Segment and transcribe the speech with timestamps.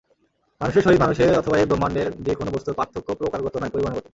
[0.61, 4.05] মানুষের সহিত মানুষের অথবা এই ব্রহ্মাণ্ডের যে-কোন বস্তুর পার্থক্য প্রকারগত নয়, পরিমাণগত।